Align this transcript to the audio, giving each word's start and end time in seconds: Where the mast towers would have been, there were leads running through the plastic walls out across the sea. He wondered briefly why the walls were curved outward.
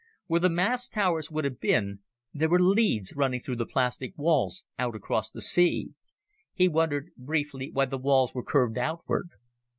Where 0.25 0.39
the 0.39 0.49
mast 0.49 0.93
towers 0.93 1.29
would 1.29 1.43
have 1.45 1.59
been, 1.59 1.99
there 2.33 2.49
were 2.49 2.59
leads 2.59 3.15
running 3.15 3.39
through 3.39 3.57
the 3.57 3.67
plastic 3.67 4.17
walls 4.17 4.63
out 4.79 4.95
across 4.95 5.29
the 5.29 5.43
sea. 5.43 5.93
He 6.55 6.67
wondered 6.67 7.11
briefly 7.15 7.69
why 7.71 7.85
the 7.85 7.99
walls 7.99 8.33
were 8.33 8.41
curved 8.41 8.79
outward. 8.79 9.29